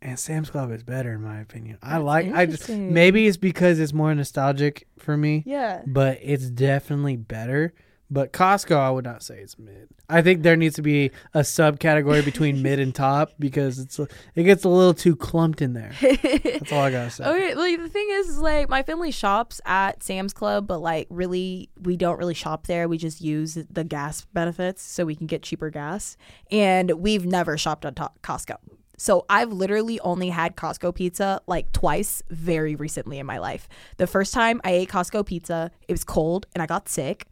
[0.00, 1.78] And Sam's Club is better in my opinion.
[1.82, 5.82] I like I just maybe it's because it's more nostalgic for me, Yeah.
[5.86, 7.72] but it's definitely better.
[8.14, 9.88] But Costco I would not say it's mid.
[10.08, 14.44] I think there needs to be a subcategory between mid and top because it's it
[14.44, 15.92] gets a little too clumped in there.
[16.00, 17.24] That's all I got to say.
[17.24, 21.08] Okay, like the thing is, is, like my family shops at Sam's Club, but like
[21.10, 22.86] really, we don't really shop there.
[22.88, 26.16] We just use the gas benefits so we can get cheaper gas,
[26.52, 28.58] and we've never shopped at Costco.
[28.96, 33.68] So I've literally only had Costco pizza like twice very recently in my life.
[33.96, 37.26] The first time I ate Costco pizza, it was cold and I got sick.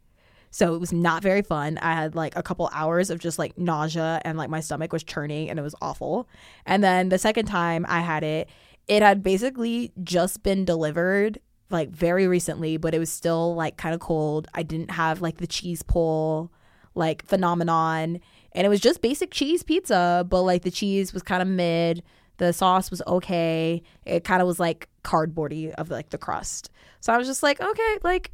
[0.53, 1.79] So it was not very fun.
[1.79, 5.03] I had like a couple hours of just like nausea and like my stomach was
[5.03, 6.29] churning and it was awful.
[6.67, 8.47] And then the second time I had it,
[8.87, 11.39] it had basically just been delivered
[11.71, 14.47] like very recently, but it was still like kind of cold.
[14.53, 16.51] I didn't have like the cheese pull
[16.93, 18.19] like phenomenon
[18.51, 22.03] and it was just basic cheese pizza, but like the cheese was kind of mid.
[22.37, 23.81] The sauce was okay.
[24.05, 26.69] It kind of was like cardboardy of like the crust.
[26.99, 28.29] So I was just like, okay, like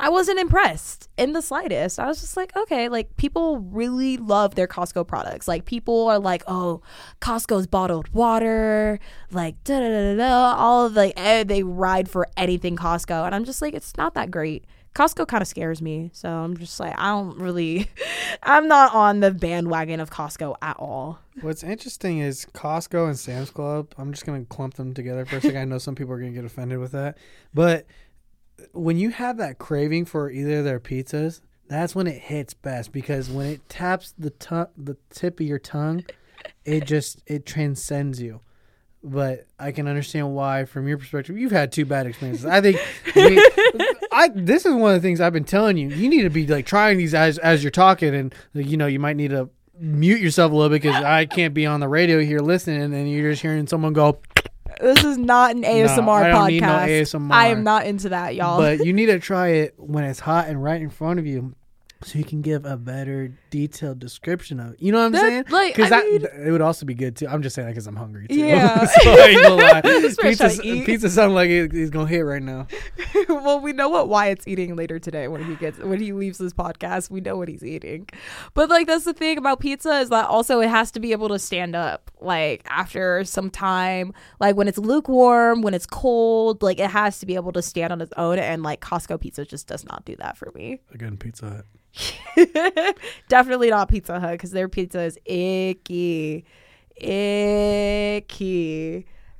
[0.00, 1.98] I wasn't impressed in the slightest.
[1.98, 5.48] I was just like, okay, like people really love their Costco products.
[5.48, 6.82] Like people are like, oh,
[7.20, 9.00] Costco's bottled water,
[9.32, 10.54] like da da da da.
[10.56, 14.14] All of like eh, they ride for anything Costco, and I'm just like, it's not
[14.14, 14.64] that great.
[14.94, 17.88] Costco kind of scares me, so I'm just like, I don't really,
[18.42, 21.20] I'm not on the bandwagon of Costco at all.
[21.40, 23.94] What's interesting is Costco and Sam's Club.
[23.96, 25.58] I'm just gonna clump them together for a second.
[25.58, 27.18] I know some people are gonna get offended with that,
[27.54, 27.86] but
[28.72, 32.92] when you have that craving for either of their pizzas, that's when it hits best
[32.92, 34.32] because when it taps the
[34.76, 36.04] the tip of your tongue,
[36.64, 38.40] it just it transcends you.
[39.04, 42.44] But I can understand why, from your perspective, you've had two bad experiences.
[42.44, 42.80] I think,
[43.14, 43.38] we,
[44.12, 45.88] I this is one of the things I've been telling you.
[45.88, 48.98] You need to be like trying these as as you're talking, and you know you
[48.98, 52.20] might need to mute yourself a little bit because I can't be on the radio
[52.20, 54.18] here listening, and you're just hearing someone go.
[54.80, 57.00] This is not an ASMR I don't need no podcast.
[57.02, 57.32] ASMR.
[57.32, 58.58] I am not into that, y'all.
[58.58, 61.54] But you need to try it when it's hot and right in front of you,
[62.02, 64.82] so you can give a better detailed description of it.
[64.82, 65.44] You know what I'm That- saying?
[65.50, 67.26] like, Because that mean- it would also be good too.
[67.26, 68.36] I'm just saying that because I'm hungry too.
[68.36, 68.84] Yeah.
[69.02, 69.80] so I ain't gonna lie.
[70.22, 72.66] Pizza, pizza sounds like it, it's gonna hit right now.
[73.28, 76.52] well, we know what Wyatt's eating later today when he gets when he leaves this
[76.52, 77.10] podcast.
[77.10, 78.08] We know what he's eating.
[78.54, 81.28] But like that's the thing about pizza is that also it has to be able
[81.28, 84.12] to stand up like after some time.
[84.40, 87.92] Like when it's lukewarm, when it's cold, like it has to be able to stand
[87.92, 90.80] on its own and like Costco pizza just does not do that for me.
[90.92, 91.64] Again, Pizza Hut.
[93.28, 96.44] Definitely not Pizza Hut because their pizza is icky.
[96.96, 98.26] Icky.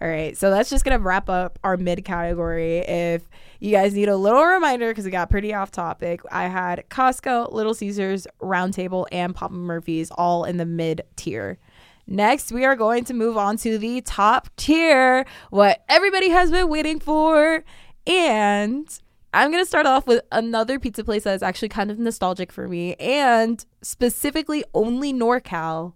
[0.01, 2.79] All right, so that's just gonna wrap up our mid category.
[2.79, 6.85] If you guys need a little reminder, because it got pretty off topic, I had
[6.89, 11.59] Costco, Little Caesars, Roundtable, and Papa Murphy's all in the mid tier.
[12.07, 16.69] Next, we are going to move on to the top tier, what everybody has been
[16.69, 17.65] waiting for.
[18.07, 18.89] And
[19.33, 22.51] I'm going to start off with another pizza place that is actually kind of nostalgic
[22.51, 25.93] for me and specifically only NorCal.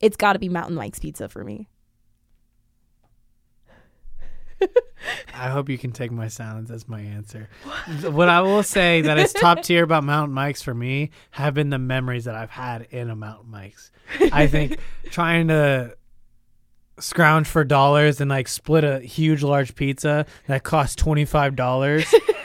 [0.00, 1.68] It's got to be Mountain Mike's Pizza for me.
[5.34, 7.48] I hope you can take my silence as my answer.
[8.02, 11.70] what I will say that is top tier about Mountain Mike's for me have been
[11.70, 13.90] the memories that I've had in a Mountain Mike's.
[14.30, 14.78] I think
[15.10, 15.96] trying to
[16.98, 22.12] scrounge for dollars and like split a huge large pizza that cost twenty five dollars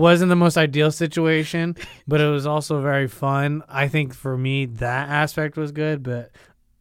[0.00, 1.76] wasn't the most ideal situation,
[2.06, 3.62] but it was also very fun.
[3.68, 6.30] I think for me that aspect was good, but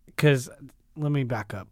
[0.05, 0.49] because
[0.95, 1.67] let me back up.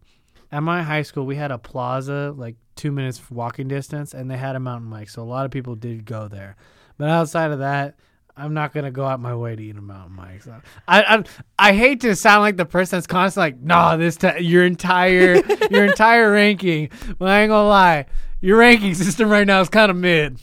[0.51, 4.37] At my high school, we had a plaza like two minutes walking distance, and they
[4.37, 6.55] had a Mountain Mike, so a lot of people did go there.
[6.97, 7.95] But outside of that,
[8.35, 10.43] I'm not gonna go out my way to eat a Mountain Mike.
[10.43, 11.23] So I, I
[11.59, 15.35] I hate to sound like the person that's constantly like, nah, this t- your entire
[15.69, 16.89] your entire ranking.
[17.17, 18.05] But I ain't gonna lie,
[18.39, 20.39] your ranking system right now is kind of mid.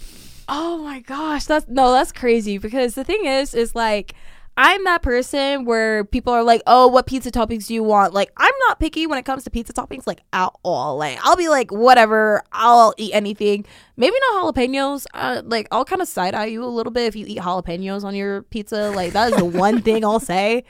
[0.49, 4.15] Oh my gosh, that's no, that's crazy because the thing is is like
[4.59, 8.33] I'm that person where people are like, "Oh, what pizza toppings do you want?" Like,
[8.39, 10.97] I'm not picky when it comes to pizza toppings like at all.
[10.97, 13.67] Like, I'll be like, "Whatever, I'll eat anything."
[13.99, 15.07] Maybe not jalapenos.
[15.13, 18.03] Uh, like, I'll kind of side eye you a little bit if you eat jalapenos
[18.05, 18.91] on your pizza.
[18.91, 20.65] Like, that is the one thing I'll say.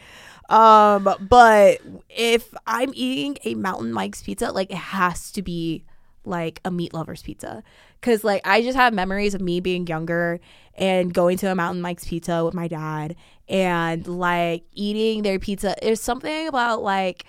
[0.48, 5.84] Um, but if I'm eating a Mountain Mike's pizza, like it has to be
[6.24, 7.62] like a meat lover's pizza
[8.00, 10.40] because like i just have memories of me being younger
[10.74, 13.16] and going to a mountain mike's pizza with my dad
[13.48, 15.74] and like eating their pizza.
[15.80, 17.24] There's something about like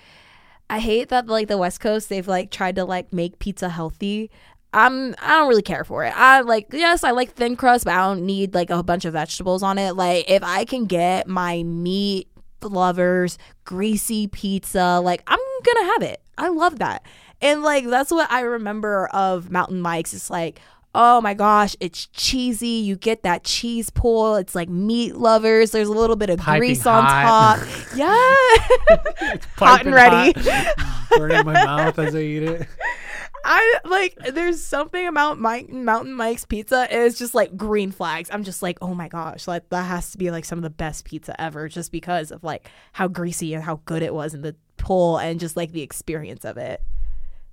[0.69, 4.29] i hate that like the west coast they've like tried to like make pizza healthy.
[4.73, 6.13] I'm i don't really care for it.
[6.15, 9.13] I like yes i like thin crust but i don't need like a bunch of
[9.13, 9.93] vegetables on it.
[9.93, 12.29] Like if i can get my meat
[12.63, 16.21] lovers greasy pizza like i'm gonna have it.
[16.39, 17.03] I love that
[17.41, 20.13] and like that's what I remember of Mountain Mike's.
[20.13, 20.59] It's like,
[20.95, 22.67] oh my gosh, it's cheesy.
[22.67, 24.35] You get that cheese pull.
[24.35, 25.71] It's like meat lovers.
[25.71, 27.57] There's a little bit of Piping grease on hot.
[27.59, 27.67] top.
[27.95, 28.09] Yeah.
[29.57, 30.33] hot Piping and ready.
[30.77, 32.67] hot, burning my mouth as I eat it.
[33.49, 38.29] I like there's something about Mike Mountain Mike's pizza is just like green flags.
[38.31, 40.69] I'm just like, oh my gosh, like that has to be like some of the
[40.69, 44.41] best pizza ever, just because of like how greasy and how good it was in
[44.41, 46.81] the pull and just like the experience of it.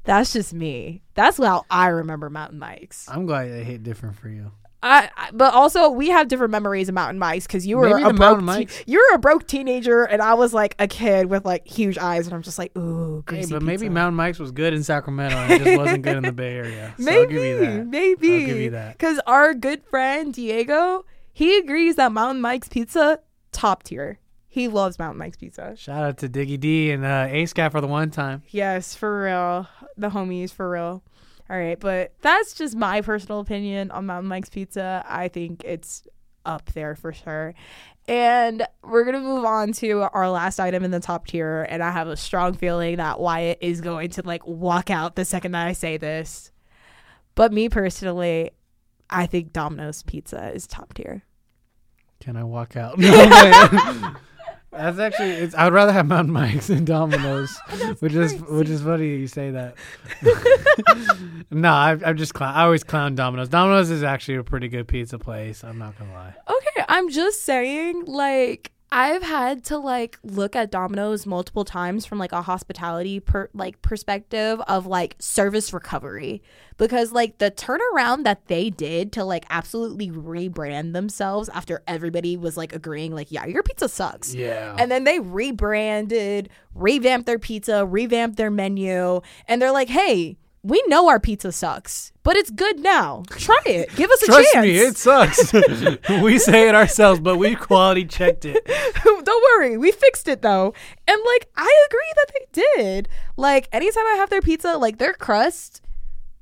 [0.05, 1.03] That's just me.
[1.15, 3.09] That's how I remember Mountain Mike's.
[3.09, 4.53] I'm glad they hit different for you.
[4.83, 8.03] I, I- but also we have different memories of Mountain Mike's because you were Maybe
[8.03, 11.27] a broke Mountain te- you were a broke teenager and I was like a kid
[11.31, 13.89] with like huge eyes and I'm just like ooh Hey, but maybe.
[13.89, 16.93] Mountain Mike's was good in Sacramento and it just wasn't good in the Bay Area.
[16.99, 17.87] So maybe I'll give you that.
[17.87, 18.99] maybe I'll give you that.
[18.99, 23.21] because our good friend Diego he agrees that Mountain Mike's pizza
[23.53, 24.19] top tier.
[24.55, 25.75] He loves Mountain Mike's pizza.
[25.77, 28.45] Shout out to Diggy D and uh, ASCAP for the one time.
[28.51, 29.67] Yes, for real.
[29.97, 31.03] The homies, for real.
[31.51, 35.05] All right, but that's just my personal opinion on Mountain Mike's Pizza.
[35.09, 36.07] I think it's
[36.47, 37.53] up there for sure.
[38.07, 41.67] And we're going to move on to our last item in the top tier.
[41.69, 45.25] And I have a strong feeling that Wyatt is going to like walk out the
[45.25, 46.53] second that I say this.
[47.35, 48.53] But me personally,
[49.11, 51.25] I think Domino's Pizza is top tier.
[52.21, 52.99] Can I walk out?
[52.99, 54.17] No, man.
[54.77, 55.31] That's actually.
[55.31, 57.57] It's, I would rather have Mountain Mike's than Domino's,
[58.01, 59.77] which is which is funny you say that.
[61.51, 62.55] no, I, I'm just clown.
[62.55, 63.49] I always clown Domino's.
[63.49, 65.63] Domino's is actually a pretty good pizza place.
[65.63, 66.35] I'm not gonna lie.
[66.49, 72.19] Okay, I'm just saying, like, I've had to like look at Domino's multiple times from
[72.21, 76.43] like a hospitality per like perspective of like service recovery
[76.77, 82.57] because like the turnaround that they did to like absolutely rebrand themselves after everybody was
[82.57, 84.77] like agreeing like yeah your pizza sucks Yeah.
[84.79, 90.83] and then they rebranded, revamped their pizza, revamped their menu, and they're like, "Hey, we
[90.87, 93.23] know our pizza sucks, but it's good now.
[93.31, 93.95] Try it.
[93.95, 95.53] Give us a Trust chance." me, it sucks.
[96.23, 98.67] we say it ourselves, but we quality checked it.
[99.05, 100.75] Don't worry, we fixed it though.
[101.07, 103.09] And like I agree that they did.
[103.37, 105.83] Like anytime I have their pizza, like their crust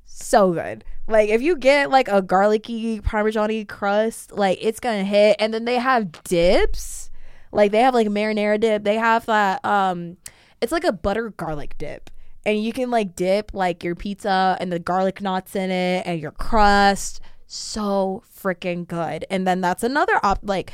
[0.05, 0.85] so good.
[1.07, 5.35] Like if you get like a garlicky parmesan crust, like it's gonna hit.
[5.39, 7.11] And then they have dips.
[7.51, 8.83] Like they have like marinara dip.
[8.83, 10.17] They have that um
[10.61, 12.09] it's like a butter garlic dip.
[12.45, 16.19] And you can like dip like your pizza and the garlic knots in it and
[16.19, 17.21] your crust.
[17.45, 19.25] So freaking good.
[19.29, 20.71] And then that's another op like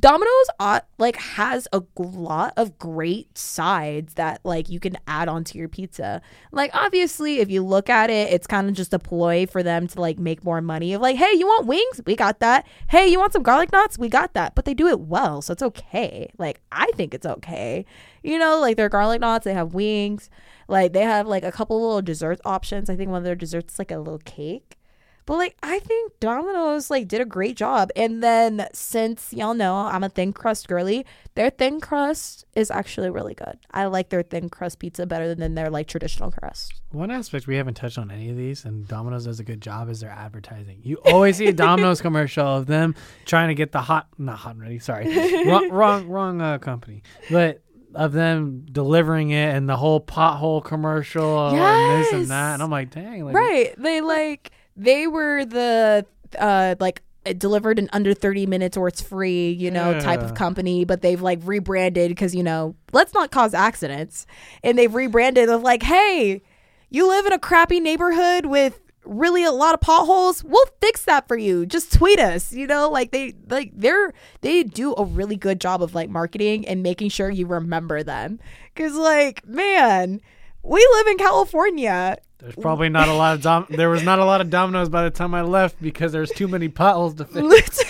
[0.00, 5.56] Domino's uh, like has a lot of great sides that like you can add onto
[5.56, 6.20] your pizza.
[6.50, 9.86] Like obviously, if you look at it, it's kind of just a ploy for them
[9.86, 10.92] to like make more money.
[10.92, 12.00] Of like, hey, you want wings?
[12.04, 12.66] We got that.
[12.88, 13.96] Hey, you want some garlic knots?
[13.96, 14.56] We got that.
[14.56, 16.32] But they do it well, so it's okay.
[16.36, 17.84] Like I think it's okay.
[18.24, 20.30] You know, like their garlic knots, they have wings.
[20.68, 22.88] Like they have like a couple little dessert options.
[22.90, 24.76] I think one of their desserts is like a little cake.
[25.24, 27.90] But like I think Domino's like did a great job.
[27.94, 33.10] And then since y'all know I'm a thin crust girly, their thin crust is actually
[33.10, 33.58] really good.
[33.70, 36.80] I like their thin crust pizza better than their like traditional crust.
[36.90, 39.88] One aspect we haven't touched on any of these, and Domino's does a good job,
[39.88, 40.80] is their advertising.
[40.82, 42.94] You always see a Domino's commercial of them
[43.24, 45.06] trying to get the hot, not hot and ready, sorry,
[45.46, 47.62] wrong, wrong, wrong uh, company, but
[47.94, 52.70] of them delivering it and the whole pothole commercial and this and that, and I'm
[52.70, 53.74] like, dang, like, Right.
[53.78, 56.06] They like they were the
[56.38, 60.34] uh like it delivered in under 30 minutes or it's free, you know, type of
[60.34, 64.26] company, but they've like rebranded because, you know, let's not cause accidents.
[64.64, 66.42] And they've rebranded of like, hey,
[66.90, 71.26] you live in a crappy neighborhood with really a lot of potholes we'll fix that
[71.26, 71.66] for you.
[71.66, 75.82] Just tweet us you know like they like they're they do a really good job
[75.82, 78.40] of like marketing and making sure you remember them.
[78.74, 80.20] Because like man
[80.62, 82.18] we live in california.
[82.38, 85.04] There's probably not a lot of dom- there was not a lot of Domino's by
[85.04, 87.84] the time I left because there's too many potholes to fix.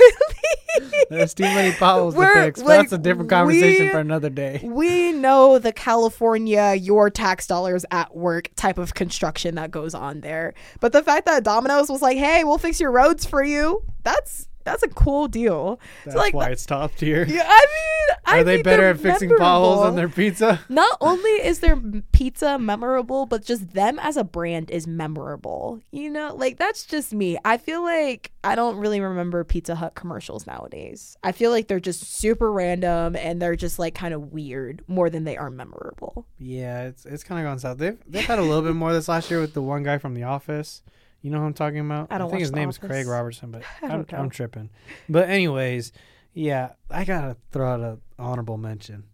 [1.10, 2.60] There's too many potholes to fix.
[2.60, 4.60] Like, that's a different conversation we- for another day.
[4.64, 10.20] we know the California your tax dollars at work type of construction that goes on
[10.20, 10.54] there.
[10.80, 14.48] But the fact that Domino's was like, "Hey, we'll fix your roads for you." That's
[14.64, 15.80] that's a cool deal.
[16.04, 17.24] That's so like why it's top tier.
[17.28, 20.60] yeah, I mean, I Are they better at fixing potholes on their pizza?
[20.68, 21.76] Not only is their
[22.12, 25.80] pizza memorable, but just them as a brand is memorable.
[25.90, 27.38] You know, like that's just me.
[27.44, 31.16] I feel like I don't really remember Pizza Hut commercials nowadays.
[31.22, 35.10] I feel like they're just super random and they're just like kind of weird more
[35.10, 36.26] than they are memorable.
[36.38, 37.78] Yeah, it's it's kind of gone south.
[37.78, 40.14] They've they've had a little bit more this last year with the one guy from
[40.14, 40.82] The Office.
[41.22, 42.08] You know who I'm talking about?
[42.10, 44.06] I don't think watch his name is Craig Robertson, but I I'm.
[44.12, 44.70] I'm tripping.
[45.08, 45.92] But anyways,
[46.34, 49.04] yeah, I gotta throw out an honorable mention.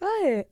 [0.00, 0.48] What?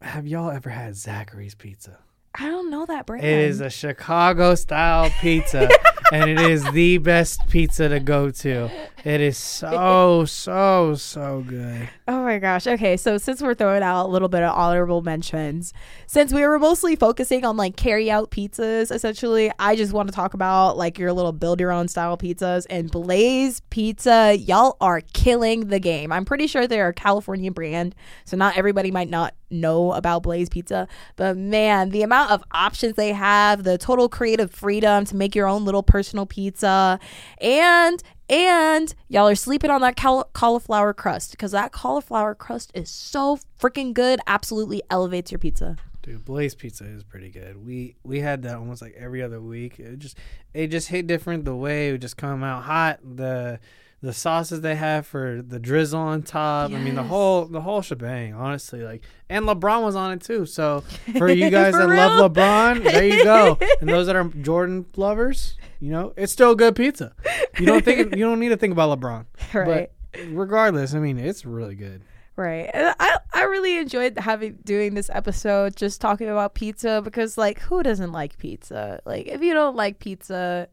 [0.00, 1.98] Have y'all ever had Zachary's Pizza?
[2.34, 3.24] I don't know that brand.
[3.24, 5.68] It is a Chicago style pizza.
[6.12, 8.70] and it is the best pizza to go to.
[9.04, 11.88] It is so so so good.
[12.06, 12.66] Oh my gosh.
[12.66, 15.72] Okay, so since we're throwing out a little bit of honorable mentions,
[16.06, 20.14] since we were mostly focusing on like carry out pizzas, essentially, I just want to
[20.14, 24.36] talk about like your little build your own style pizzas and Blaze Pizza.
[24.36, 26.12] Y'all are killing the game.
[26.12, 27.94] I'm pretty sure they're a California brand,
[28.24, 32.96] so not everybody might not know about Blaze Pizza, but man, the amount of options
[32.96, 36.98] they have, the total creative freedom to make your own little personal pizza,
[37.40, 42.90] and and y'all are sleeping on that caul- cauliflower crust because that cauliflower crust is
[42.90, 44.20] so freaking good.
[44.26, 45.76] Absolutely elevates your pizza.
[46.02, 47.64] Dude, Blaze Pizza is pretty good.
[47.64, 49.78] We we had that almost like every other week.
[49.78, 50.18] It just
[50.52, 51.44] it just hit different.
[51.44, 52.98] The way it would just come out hot.
[53.04, 53.60] The
[54.02, 56.72] the sauces they have for the drizzle on top.
[56.72, 58.34] I mean the whole the whole shebang.
[58.34, 60.44] Honestly, like and LeBron was on it too.
[60.44, 60.80] So
[61.16, 62.32] for you guys For that love?
[62.32, 63.58] LeBron, there you go.
[63.80, 67.14] and those that are Jordan lovers, you know, it's still good pizza.
[67.58, 69.26] You don't think you don't need to think about LeBron.
[69.54, 69.90] Right.
[70.12, 72.02] But regardless, I mean, it's really good.
[72.34, 72.68] Right.
[72.74, 77.60] And I I really enjoyed having doing this episode just talking about pizza because like
[77.60, 79.00] who doesn't like pizza?
[79.04, 80.68] Like if you don't like pizza,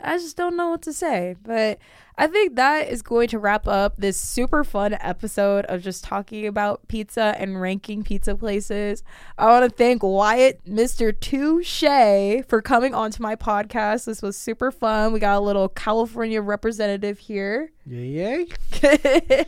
[0.00, 1.36] I just don't know what to say.
[1.42, 1.78] But
[2.20, 6.48] I think that is going to wrap up this super fun episode of just talking
[6.48, 9.04] about pizza and ranking pizza places.
[9.38, 11.14] I want to thank Wyatt, Mr.
[11.18, 14.06] Touche, for coming onto my podcast.
[14.06, 15.12] This was super fun.
[15.12, 17.70] We got a little California representative here.
[17.86, 18.46] Yay.
[18.82, 19.46] and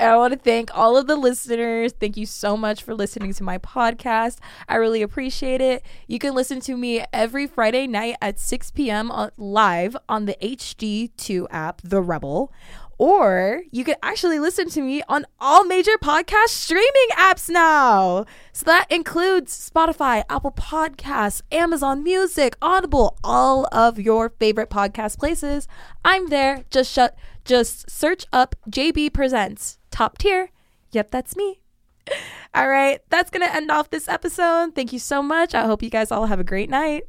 [0.00, 1.92] I want to thank all of the listeners.
[1.92, 4.38] Thank you so much for listening to my podcast.
[4.66, 5.84] I really appreciate it.
[6.06, 9.12] You can listen to me every Friday night at 6 p.m.
[9.36, 12.52] live on the HD2 app, The Rebel.
[12.98, 18.26] Or you can actually listen to me on all major podcast streaming apps now.
[18.52, 25.66] So that includes Spotify, Apple Podcasts, Amazon Music, Audible, all of your favorite podcast places.
[26.04, 26.64] I'm there.
[26.70, 30.50] Just shut just search up JB Presents Top Tier.
[30.92, 31.60] Yep, that's me.
[32.54, 34.74] All right, that's going to end off this episode.
[34.74, 35.54] Thank you so much.
[35.54, 37.04] I hope you guys all have a great night.